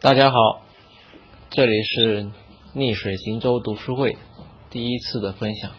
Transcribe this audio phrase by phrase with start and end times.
[0.00, 0.62] 大家好，
[1.50, 2.30] 这里是
[2.72, 4.16] 逆水行舟读书会
[4.70, 5.72] 第一次的分享。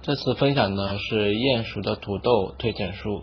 [0.00, 3.22] 这次分享的是鼹鼠的土豆推荐书，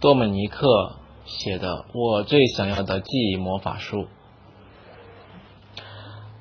[0.00, 3.98] 多米尼克写的《我最想要的记忆魔法书》。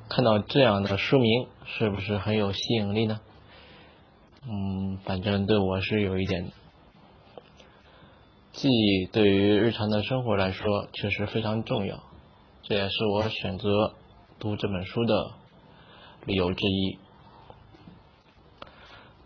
[0.09, 3.19] 看到这样的书名，是不是很有吸引力呢？
[4.49, 6.51] 嗯，反正对我是有一点。
[8.53, 12.03] 记忆对于日常的生活来说确实非常重要，
[12.61, 13.95] 这也是我选择
[14.39, 15.31] 读这本书的
[16.27, 16.99] 理由之一。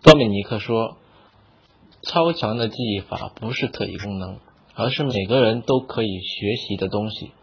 [0.01, 0.95] 多米尼克说
[2.07, 4.39] ：“超强的记忆法不是特异功能，
[4.73, 7.33] 而是每个人都可以学习的东西。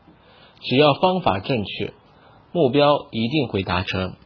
[0.63, 1.93] 只要方法正确，
[2.51, 4.17] 目标一定会达成。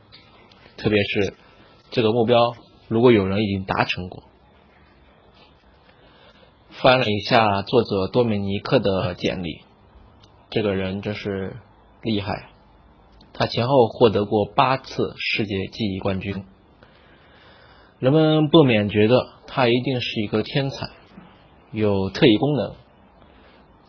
[0.77, 1.35] 特别是
[1.91, 2.55] 这个目标，
[2.87, 4.23] 如果有人已经达成过。”
[6.80, 9.62] 翻了一下作者多米尼克的简历，
[10.48, 11.56] 这个人真是
[12.02, 12.51] 厉害。
[13.32, 16.45] 他前后获得过八次世界记忆冠军，
[17.98, 20.90] 人们不免觉得他一定是一个天才，
[21.73, 22.74] 有特异功能。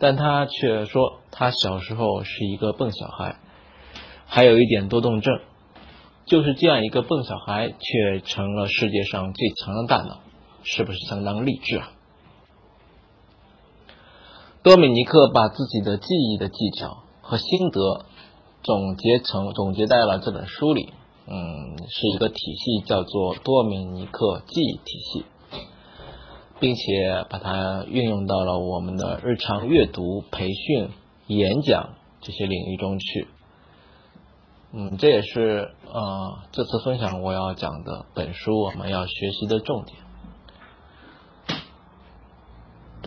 [0.00, 3.36] 但他却说，他小时候是一个笨小孩，
[4.26, 5.38] 还有一点多动症。
[6.26, 10.18] 就是这样一个笨小孩，却成了世界上最强的大脑，
[10.64, 11.92] 是不是相当励志啊？
[14.62, 18.04] 多米尼克把自己的记忆的技巧和心得
[18.62, 20.92] 总结成总结在了这本书里，
[21.26, 25.24] 嗯，是一个体系，叫做多米尼克记忆体系，
[26.60, 30.90] 并且把它运用到了我们的日常阅读、培训、
[31.26, 33.28] 演讲这些领域中去。
[34.74, 39.96] 嗯，这也是呃这次分享我要讲的本书我们要学习的重点。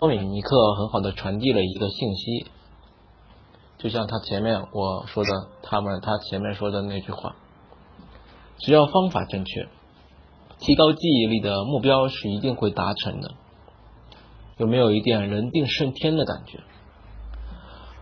[0.04, 2.46] 多米尼克很好的传递了一个信息，
[3.78, 5.30] 就像他前面我说的，
[5.62, 7.36] 他们他前面说的那句话，
[8.58, 9.66] 只要方法正确，
[10.58, 13.30] 提高记忆力的目标是一定会达成的。
[14.58, 16.60] 有没有一点人定胜天的感觉？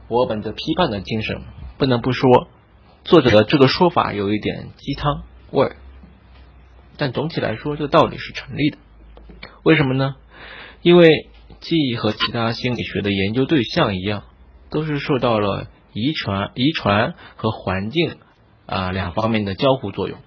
[0.08, 1.40] 我本着批判的精神，
[1.78, 2.48] 不能不说，
[3.04, 5.76] 作者的这个说法有一点鸡汤味儿，
[6.96, 8.78] 但总体来说，这个道理是成立的。
[9.62, 10.16] 为什么呢？
[10.82, 11.28] 因为。
[11.62, 14.24] 记忆和其他心理学的研究对象一样，
[14.68, 18.16] 都是受到了遗传、遗传和环境
[18.66, 20.18] 啊两方面的交互作用。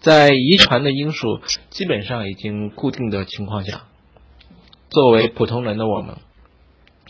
[0.00, 1.40] 在遗传的因素
[1.70, 3.82] 基本上已经固定的情况下，
[4.90, 6.16] 作为普通人的我们，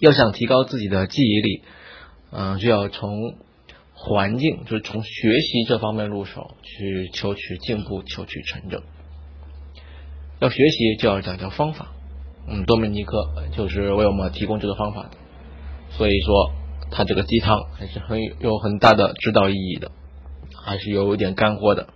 [0.01, 1.63] 要想提高自己的记忆力，
[2.33, 3.37] 嗯，就要从
[3.95, 8.83] 环境，就是从学习这方面入手，去求取进步，求取成就。
[10.41, 11.93] 要学习就要讲究方法。
[12.47, 15.11] 嗯，多米尼克就是为我们提供这个方法的，
[15.91, 16.53] 所以说
[16.91, 19.93] 他这个鸡汤还是很有很大的指导意义的，
[20.65, 21.89] 还是有一点干货的。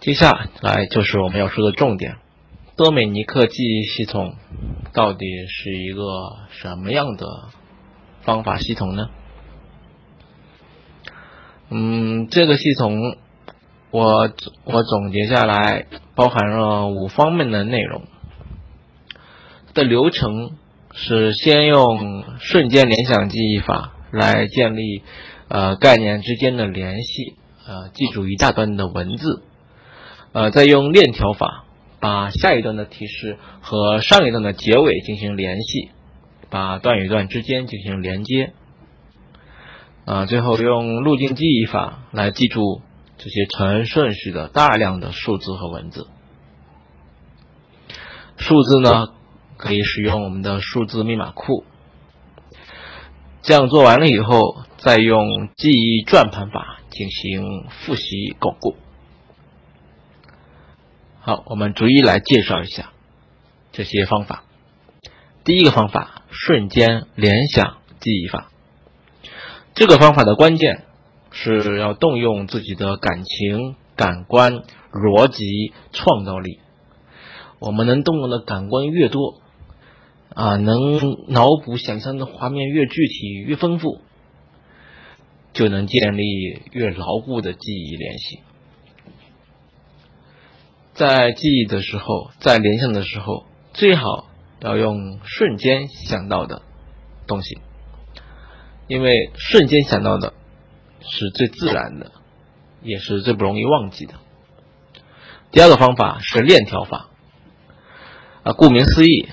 [0.00, 2.18] 接下来就是我们要说的重点，
[2.76, 4.36] 多米尼克记忆系统
[4.92, 6.02] 到底是一个
[6.50, 7.26] 什么样的
[8.22, 9.10] 方法系统呢？
[11.70, 13.18] 嗯，这个系统。
[13.90, 14.30] 我
[14.64, 18.02] 我总结下来，包含了五方面的内容。
[19.72, 20.50] 的流程
[20.92, 25.02] 是先用瞬间联想记忆法来建立
[25.48, 27.34] 呃概念之间的联系，
[27.66, 29.42] 呃记住一大段的文字，
[30.32, 31.64] 呃再用链条法
[31.98, 35.90] 把下一段的提示和上一段的结尾进行联系，
[36.50, 38.52] 把段与段之间进行连接，
[40.04, 42.82] 啊最后用路径记忆法来记住。
[43.18, 46.06] 这些成顺序的大量的数字和文字，
[48.36, 49.08] 数字呢
[49.56, 51.64] 可以使用我们的数字密码库。
[53.42, 58.76] 这样做完了以后，再用记忆转盘法进行复习巩固。
[61.20, 62.92] 好，我们逐一来介绍一下
[63.72, 64.44] 这些方法。
[65.42, 68.50] 第一个方法，瞬间联想记忆法。
[69.74, 70.84] 这个方法的关键。
[71.40, 74.62] 是要动用自己的感情、感官、
[74.92, 76.58] 逻辑、创造力。
[77.60, 79.40] 我们能动用的感官越多，
[80.34, 84.00] 啊，能脑补想象的画面越具体、越丰富，
[85.52, 86.24] 就能建立
[86.72, 88.40] 越牢固的记忆联系。
[90.94, 94.26] 在记忆的时候，在联想的时候，最好
[94.60, 96.62] 要用瞬间想到的
[97.28, 97.58] 东西，
[98.88, 100.34] 因为瞬间想到的。
[101.10, 102.12] 是最自然的，
[102.82, 104.14] 也是最不容易忘记的。
[105.50, 107.08] 第二个方法是链条法，
[108.42, 109.28] 啊，顾名思义，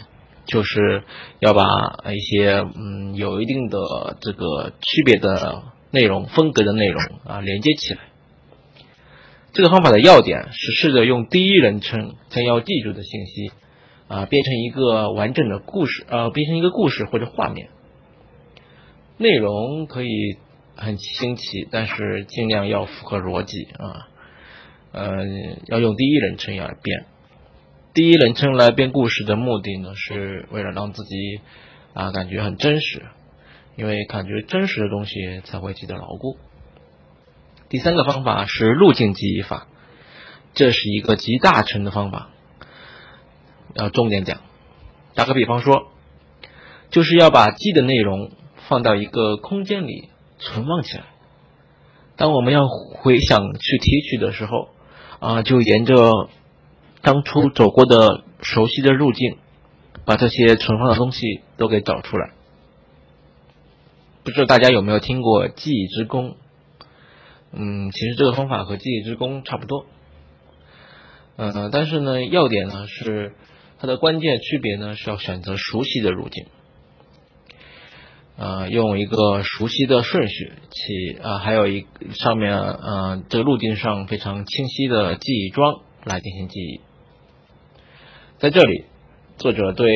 [0.45, 1.03] 就是
[1.39, 1.65] 要把
[2.13, 7.99] 一些嗯有一定的这个区别的内容、风格的内容啊连接起来。
[9.51, 13.51] 这个方法的要点是试着用第一人称将要记住的信息
[14.09, 17.69] 啊变成一个完整的故事，呃，变成一个故事或者画面。
[19.17, 20.37] 内容可以
[20.75, 24.07] 很新奇，但是尽量要符合逻辑啊。
[24.91, 25.25] 呃，
[25.67, 27.05] 要用第一人称来编。
[27.93, 31.41] 第一人称来编故事的目的呢，是为了让自己
[31.93, 33.05] 啊感觉很真实，
[33.75, 36.37] 因为感觉真实的东西才会记得牢固。
[37.67, 39.67] 第三个方法是路径记忆法，
[40.53, 42.29] 这是一个集大成的方法。
[43.73, 44.41] 要重点讲，
[45.13, 45.87] 打个比方说，
[46.89, 48.31] 就是要把记的内容
[48.69, 51.03] 放到一个空间里存放起来。
[52.17, 54.69] 当我们要回想去提取的时候，
[55.19, 56.29] 啊，就沿着
[57.01, 59.37] 当初走过的熟悉的路径，
[60.05, 62.31] 把这些存放的东西都给找出来。
[64.23, 66.35] 不知道大家有没有听过记忆之功？
[67.51, 69.85] 嗯，其实这个方法和记忆之功差不多。
[71.37, 73.33] 嗯，但是呢，要点呢是
[73.77, 76.45] 它的关键区别呢是要选择熟悉的路径，
[78.37, 86.81] 呃，用一个熟悉的顺序起啊，还有一上面呃这个路径上非常清晰的记忆桩来进行记忆。
[88.39, 88.85] 在这里，
[89.37, 89.89] 作者对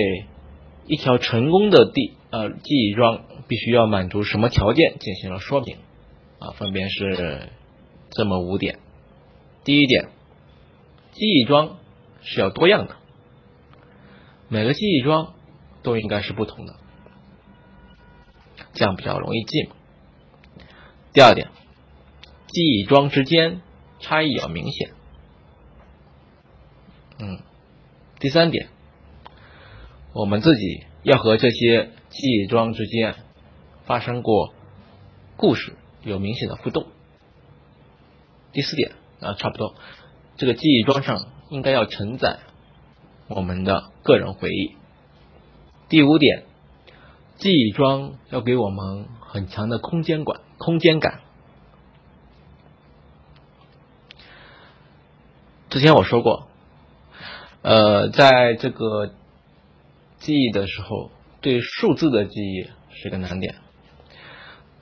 [0.88, 5.78] 一条成功的地呃记忆桩必须要满足什么条件进行了说明。
[6.40, 7.50] 啊，分别是
[8.12, 8.80] 这么五点。
[9.66, 10.08] 第一点，
[11.12, 11.78] 记忆桩
[12.22, 12.96] 是要多样的，
[14.48, 15.34] 每个记忆桩
[15.84, 16.76] 都应该是不同的，
[18.74, 19.70] 这样比较容易记。
[21.14, 21.50] 第二点，
[22.48, 23.62] 记忆桩之间
[24.00, 24.92] 差异要明显。
[27.20, 27.42] 嗯，
[28.20, 28.70] 第三点，
[30.14, 33.16] 我们自己要和这些记忆桩之间
[33.86, 34.54] 发生过
[35.36, 35.76] 故事。
[36.02, 36.88] 有明显的互动。
[38.54, 39.76] 第四点啊，差不多，
[40.38, 42.40] 这个记忆桩上应该要承载
[43.28, 44.78] 我们的个人回忆。
[45.90, 46.46] 第五点，
[47.40, 51.22] 记忆桩要给我们很强的空间感，空间感。
[55.70, 56.50] 之前我说过，
[57.62, 59.14] 呃，在这个
[60.18, 63.56] 记忆的时候，对数字的记忆是个难点。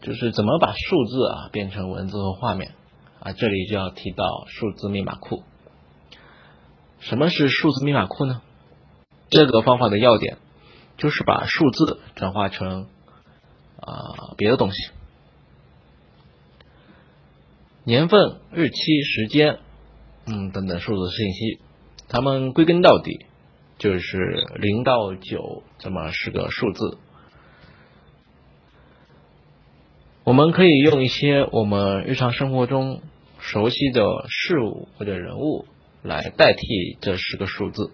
[0.02, 2.74] 就是怎么把数字啊变成文字和画面
[3.20, 3.34] 啊？
[3.34, 5.44] 这里就要提到数字密码库。
[7.00, 8.42] 什么是数字密码库呢？
[9.30, 10.40] 这个方法的要点
[10.98, 12.88] 就是把数字转化成
[13.80, 14.90] 啊别的东西，
[17.84, 19.60] 年份、日期、时间，
[20.26, 21.60] 嗯等等数字信息，
[22.10, 23.26] 它们归根到底
[23.78, 24.18] 就是
[24.56, 26.98] 零到九这么是个数字。
[30.24, 33.02] 我们可以用一些我们日常生活中
[33.40, 35.66] 熟悉的事物或者人物
[36.02, 37.92] 来代替这十个数字，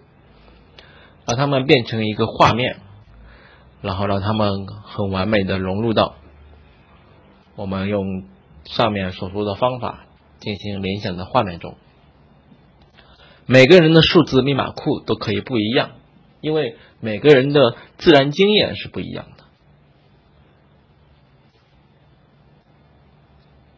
[1.26, 2.80] 把它们变成一个画面，
[3.84, 6.14] 然后让他们很完美的融入到
[7.54, 8.24] 我们用
[8.64, 10.06] 上面所说的方法
[10.40, 11.76] 进行联想的画面中。
[13.44, 15.90] 每个人的数字密码库都可以不一样，
[16.40, 19.44] 因为每个人的自然经验是不一样的。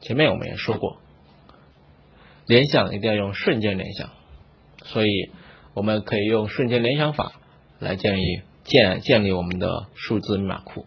[0.03, 0.99] 前面我们也说过，
[2.47, 4.11] 联想一定要用瞬间联想，
[4.85, 5.33] 所以
[5.75, 7.33] 我们可以用瞬间联想法
[7.81, 10.85] 来建立建建立我们的数字密码库。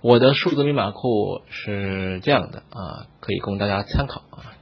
[0.00, 4.52] 我的数字密码库是这样的啊，可以供大家参考啊。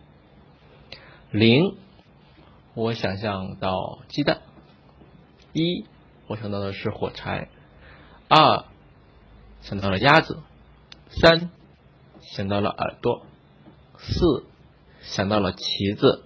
[1.31, 1.77] 零，
[2.75, 4.37] 我想象到鸡蛋；
[5.53, 5.85] 一，
[6.29, 7.49] 我想到的是火柴；
[8.29, 8.65] 二，
[9.63, 10.37] 想到了鸭子；
[11.09, 11.51] 三，
[12.21, 13.27] 想到了耳朵。
[13.99, 14.45] 四
[15.01, 16.25] 想到了旗子，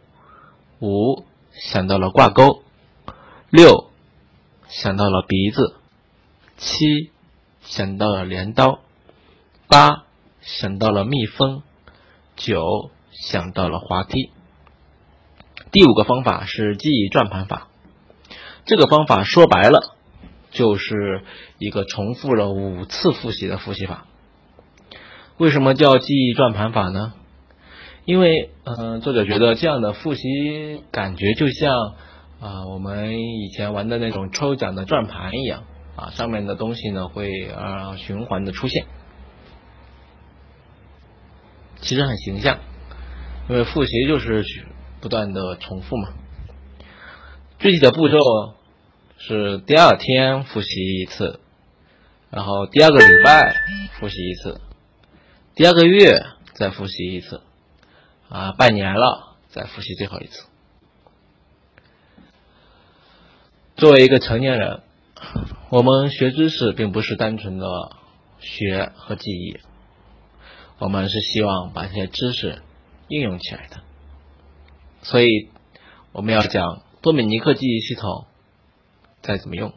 [0.80, 2.62] 五想到了挂钩，
[3.50, 3.90] 六
[4.68, 5.75] 想到了鼻子，
[6.56, 7.10] 七
[7.62, 8.80] 想到了镰刀，
[9.68, 10.04] 八
[10.40, 11.62] 想到了蜜蜂，
[12.36, 14.30] 九想到了滑梯。
[15.70, 17.68] 第五个方法是记忆转盘法，
[18.64, 19.96] 这个方法说白了
[20.50, 21.22] 就是
[21.58, 24.06] 一个重复了五次复习的复习法。
[25.36, 27.12] 为什么叫记忆转盘法呢？
[28.06, 31.74] 因为，嗯，作者觉得这样的复习感觉就像
[32.40, 35.64] 啊，我们以前玩的那种抽奖的转盘一样
[35.96, 38.86] 啊，上面的东西呢会啊循环的出现，
[41.80, 42.58] 其实很形象。
[43.48, 44.44] 因为复习就是
[45.00, 46.08] 不断的重复嘛。
[47.60, 48.18] 具体的步骤
[49.18, 51.38] 是第二天复习一次，
[52.28, 53.54] 然后第二个礼拜
[54.00, 54.60] 复习一次，
[55.54, 57.40] 第二个月再复习一次，
[58.28, 60.44] 啊，半年了再复习最后一次。
[63.76, 64.82] 作为一个成年人，
[65.68, 67.66] 我们学知识并不是单纯的
[68.38, 69.58] 学和记忆，
[70.78, 72.62] 我们是希望把这些知识
[73.08, 73.80] 应用起来的，
[75.02, 75.48] 所以
[76.12, 78.26] 我们要讲多米尼克记忆系统。
[79.22, 79.72] 该怎么用？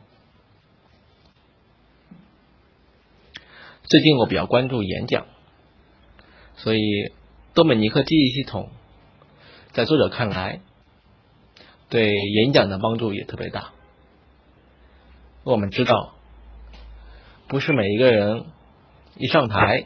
[3.83, 5.25] 最近我比较关注演讲，
[6.57, 6.81] 所以
[7.55, 8.69] 多美尼克记忆系统
[9.71, 10.61] 在作者看来，
[11.89, 13.73] 对演讲的帮助也特别大。
[15.51, 16.13] 我们知道，
[17.47, 18.45] 不是每一个人
[19.15, 19.85] 一上台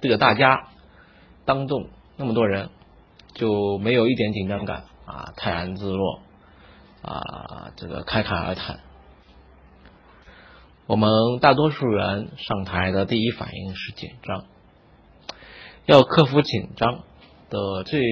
[0.00, 0.68] 对着大家
[1.44, 2.70] 当众那么多人
[3.34, 6.22] 就没有一点紧张感啊，泰然自若。
[7.02, 8.80] 啊，这个侃侃而谈。
[10.86, 14.46] 我们大多数人上台的第一反应是紧张，
[15.84, 17.04] 要克服紧张
[17.50, 18.02] 的最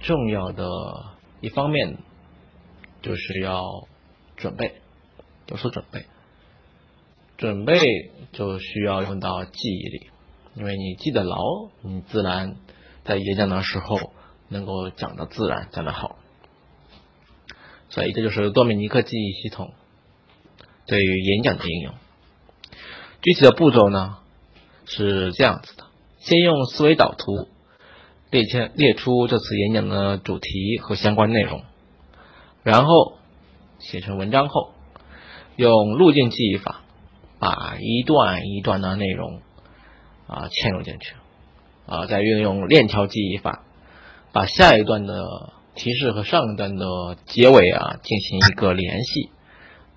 [0.00, 0.66] 重要的
[1.40, 1.96] 一方面，
[3.02, 3.64] 就是要
[4.36, 4.80] 准备，
[5.46, 6.06] 有所准备。
[7.36, 7.78] 准备
[8.32, 10.10] 就需要用到记忆力，
[10.54, 11.36] 因为你记得牢，
[11.82, 12.56] 你自然
[13.04, 14.12] 在演讲的时候
[14.48, 16.16] 能够讲的自然，讲得好。
[17.90, 19.72] 所以这就是多米尼克记忆系统
[20.86, 21.94] 对于演讲的应用。
[23.22, 24.18] 具体的步骤呢
[24.86, 25.84] 是这样子的：
[26.18, 27.48] 先用思维导图
[28.30, 31.62] 列签列出这次演讲的主题和相关内容，
[32.62, 33.18] 然后
[33.78, 34.72] 写成文章后，
[35.56, 36.82] 用路径记忆法
[37.38, 39.40] 把一段一段的内容
[40.26, 41.14] 啊嵌入进去，
[41.86, 43.64] 啊再运用链条记忆法
[44.32, 45.52] 把下一段的。
[45.76, 46.86] 提示和上一段的
[47.26, 49.30] 结尾啊进行一个联系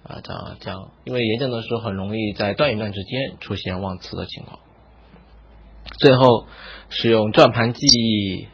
[0.01, 4.57] 啊，这样这样，因为演讲的时候很容易在段与段之间出现忘词的情况。
[5.99, 6.47] 最后
[6.89, 8.47] 使用转盘记忆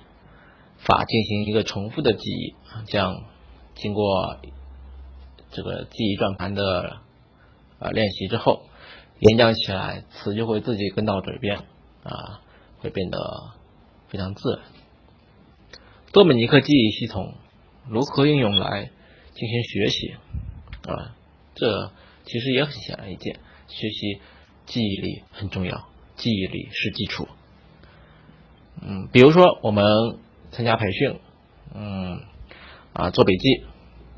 [0.80, 2.56] 法进行一个重复的记忆，
[2.88, 3.24] 这样
[3.75, 4.36] 经过
[5.52, 6.98] 这个记忆转盘的
[7.80, 8.63] 啊练习之后，
[9.30, 11.60] 演讲起来词就会自己跟到嘴边
[12.03, 12.42] 啊，
[12.80, 13.53] 会变得
[14.10, 14.63] 非常自然。
[16.12, 17.36] 多米尼克记忆系统
[17.88, 18.92] 如何应用来
[19.34, 20.15] 进行学习
[20.88, 21.15] 啊？
[21.56, 21.92] 这
[22.25, 24.20] 其实也很显而易见，学习
[24.65, 27.27] 记忆力很重要，记忆力是基础。
[28.82, 29.86] 嗯，比如说我们
[30.51, 31.20] 参加培训，
[31.74, 32.22] 嗯
[32.92, 33.63] 啊做笔记，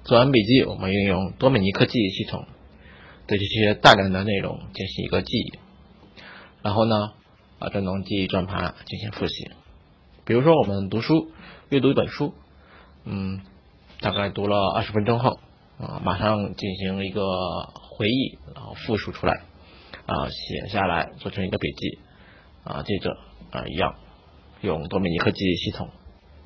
[0.04, 2.48] 做完笔记我们运用多米尼克记忆系统
[3.28, 5.60] 对这些大量的内容进行一个记忆，
[6.62, 7.14] 然后呢
[7.60, 9.52] 啊转动记忆转盘进行复习。
[10.26, 11.32] 比如说我们读书。
[11.70, 12.36] 阅读一本书，
[13.06, 13.42] 嗯，
[14.02, 15.40] 大概读了二十分钟后，
[15.80, 17.24] 啊，马上进行一个
[17.74, 19.42] 回忆，然后复述出来，
[20.06, 22.00] 啊，写下来做成一个笔记，
[22.64, 23.18] 啊，接着
[23.50, 23.96] 啊一样
[24.62, 25.90] 用多米尼克记忆系统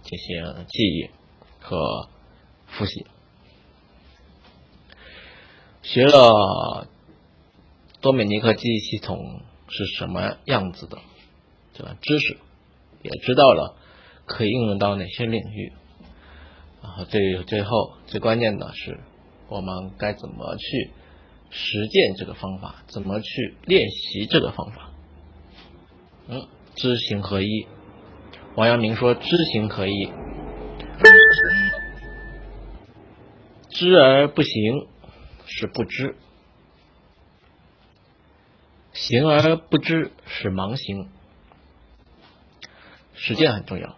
[0.03, 1.09] 进行记忆
[1.59, 2.07] 和
[2.67, 3.05] 复习。
[5.81, 6.88] 学了
[8.01, 10.98] 多米尼克记忆系统是什么样子的
[11.74, 12.38] 对吧知识，
[13.01, 13.75] 也知道了。
[14.25, 15.74] 可以应用到哪些领域？
[16.83, 19.00] 然后最最后最关键的是，
[19.48, 20.91] 我们该怎么去
[21.50, 22.83] 实践这个方法？
[22.88, 24.91] 怎么去练习这个方法？
[26.27, 27.65] 嗯，知行合一。
[28.55, 30.12] 王阳明说：“知行合一，
[33.69, 34.88] 知而不行
[35.49, 36.15] 是不知，
[38.93, 41.09] 行而不知是盲行。”
[43.15, 43.95] 实践很重要。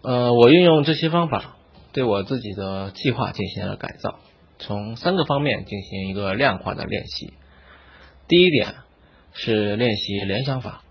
[0.00, 1.56] 呃，我运用这些方法，
[1.92, 4.20] 对我自己的计划进行了改造，
[4.58, 7.34] 从三个方面进行一个量化的练习。
[8.28, 8.76] 第一点
[9.32, 10.82] 是练习联想法。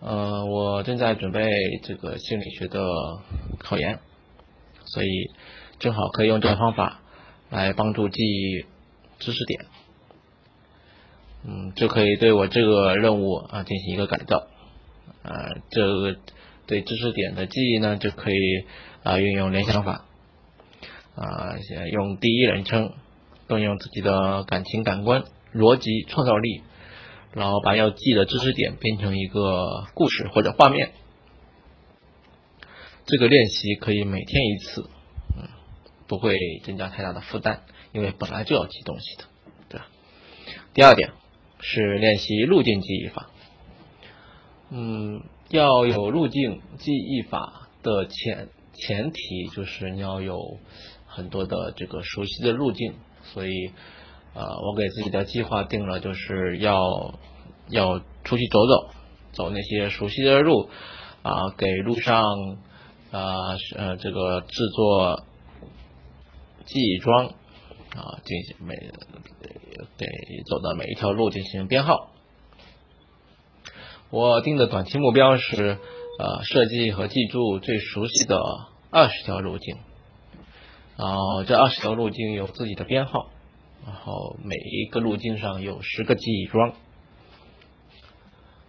[0.00, 1.50] 呃，我正在准备
[1.82, 2.80] 这个心理学的
[3.58, 3.98] 考研，
[4.84, 5.08] 所以
[5.78, 7.00] 正好可以用这个方法
[7.50, 8.66] 来帮助记忆
[9.18, 9.66] 知识点。
[11.46, 14.46] 嗯，就可以对我这个任务啊进行一个改造。
[15.22, 16.16] 啊，这个。
[16.68, 18.36] 对知识点的记忆呢，就可以
[19.02, 20.04] 啊运用联想法
[21.14, 21.56] 啊，
[21.90, 22.92] 用第一人称
[23.48, 26.60] 动用自己的感情、感官、逻辑、创造力，
[27.32, 30.90] 然后把要记的知识点变成一个故事或者画面。
[33.06, 34.90] 这个练习可以每天一次，
[36.08, 36.34] 不会
[36.64, 37.60] 增加太大的负担，
[37.92, 39.24] 因为本来就要记东西的，
[39.68, 39.86] 对吧？
[40.74, 41.12] 第二点
[41.60, 43.30] 是练习路径记忆法，
[44.70, 45.22] 嗯。
[45.50, 50.58] 要有路径记忆法的前前提就是你要有
[51.06, 52.92] 很多的这个熟悉的路径，
[53.32, 53.72] 所以
[54.34, 57.14] 呃，我给自己的计划定了，就是要
[57.70, 58.90] 要出去走走，
[59.32, 60.68] 走那些熟悉的路
[61.22, 62.22] 啊，给路上
[63.10, 65.24] 啊呃这个制作
[66.68, 67.26] 记忆桩
[67.96, 68.74] 啊，进行每
[69.96, 70.06] 给
[70.46, 72.10] 走的每一条路进行编号。
[74.10, 75.78] 我定的短期目标是
[76.18, 78.38] 呃设计和记住最熟悉的
[78.90, 79.76] 二十条路径，
[80.98, 83.30] 然后这二十条路径有自己的编号，
[83.86, 86.74] 然后每一个路径上有十个记忆桩。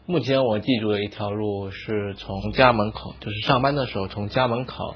[0.05, 4.95] 目前我记住的一条路是从家门口，就是上班的时候从家门口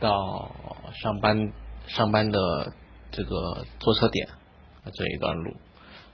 [0.00, 0.50] 到
[1.00, 1.52] 上班
[1.94, 2.72] 上班的
[3.12, 4.28] 这个坐车点
[4.94, 5.56] 这一段路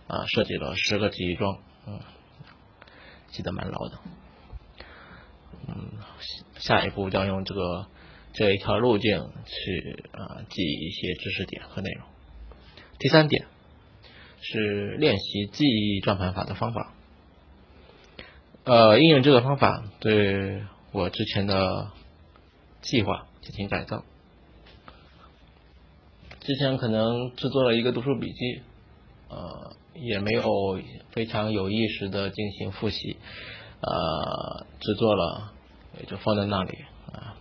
[0.09, 2.00] 啊，设计了十个记忆桩，嗯。
[3.28, 3.99] 记得蛮牢的，
[5.68, 5.90] 嗯，
[6.54, 7.87] 下一步将用这个
[8.33, 12.06] 这一条路径去啊记一些知识点和内容。
[12.99, 13.45] 第三点
[14.40, 16.95] 是练习记忆转盘法的方法，
[18.64, 21.90] 呃，应用这个方法对我之前的
[22.80, 24.02] 计划进行改造。
[26.47, 28.62] 之前可能制作了一个读书笔记，
[29.29, 29.76] 呃。
[29.99, 30.43] 也没有
[31.12, 33.17] 非常有意识的进行复习，
[33.81, 35.55] 呃，制作了
[35.99, 36.73] 也就放在那里
[37.11, 37.33] 啊，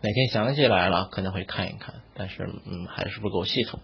[0.00, 3.78] 哪天想起来了可能会看一看，但是嗯还是不够系统，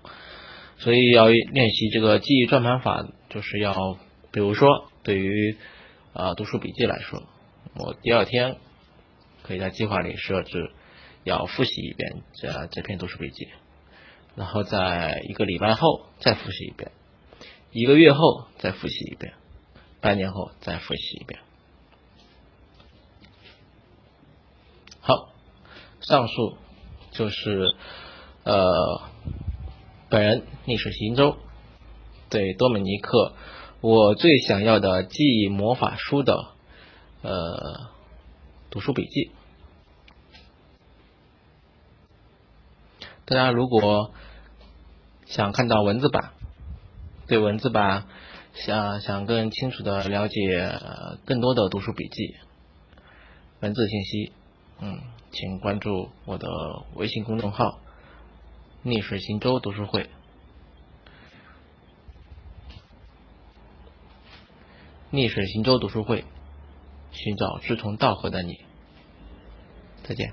[0.78, 3.98] 所以要练习这个记忆转盘法，就是要
[4.32, 5.58] 比如说对于
[6.14, 7.22] 啊读书笔记来说，
[7.76, 8.56] 我第二天
[9.42, 10.70] 可以在计划里设置
[11.24, 13.48] 要复习一遍这这篇读书笔记，
[14.38, 16.92] 然后在一个礼拜后再复习一遍。
[17.72, 19.34] 一个月后再复习一遍，
[20.00, 21.40] 半年后再复习一遍。
[25.00, 25.30] 好，
[26.00, 26.56] 上述
[27.10, 27.74] 就是
[28.44, 29.02] 呃
[30.08, 31.36] 本人逆水行舟
[32.30, 33.34] 对多米尼克
[33.80, 36.52] 我最想要的记忆魔法书的
[37.22, 37.90] 呃
[38.70, 39.32] 读书笔记。
[43.24, 44.12] 大家如果
[45.28, 46.32] 想看到文字版。
[47.26, 48.06] 对文字版
[48.54, 50.80] 想想更清楚的了解
[51.26, 52.36] 更多的读书笔记
[53.60, 54.32] 文字信息，
[54.80, 56.48] 嗯，请关注我的
[56.94, 57.80] 微信公众号
[58.82, 60.08] “逆水行舟读书会”，
[65.10, 66.24] 逆水行舟读书会，
[67.10, 68.54] 寻找志同道合的你。
[70.04, 70.32] 再见。